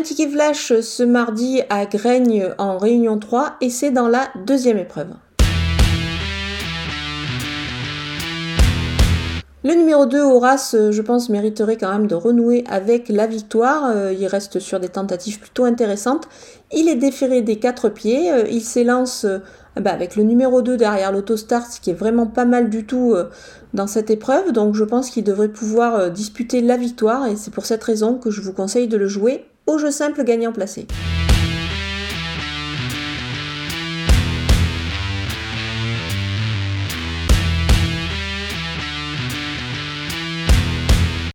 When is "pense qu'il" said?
24.84-25.24